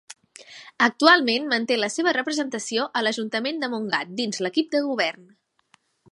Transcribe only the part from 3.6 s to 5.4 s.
de Montgat, dins l'equip de govern.